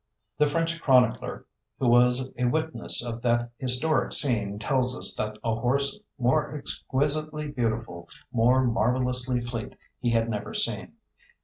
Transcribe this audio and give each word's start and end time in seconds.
The 0.39 0.47
French 0.47 0.81
chronicler 0.81 1.45
who 1.77 1.87
was 1.87 2.31
a 2.35 2.45
witness 2.45 3.05
of 3.05 3.21
that 3.21 3.51
historic 3.59 4.13
scene 4.13 4.57
tells 4.57 4.97
us 4.97 5.13
that 5.15 5.37
a 5.43 5.53
horse 5.53 5.99
more 6.17 6.55
exquisitely 6.57 7.49
beautiful, 7.51 8.09
more 8.31 8.63
marvellously 8.65 9.41
fleet, 9.41 9.77
he 9.99 10.09
had 10.09 10.27
never 10.27 10.55
seen. 10.55 10.93